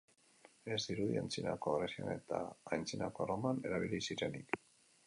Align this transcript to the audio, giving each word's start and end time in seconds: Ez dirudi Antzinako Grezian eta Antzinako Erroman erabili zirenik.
Ez 0.75 0.79
dirudi 0.91 1.19
Antzinako 1.23 1.75
Grezian 1.75 2.11
eta 2.15 2.41
Antzinako 2.79 3.29
Erroman 3.29 3.63
erabili 3.71 4.03
zirenik. 4.09 4.61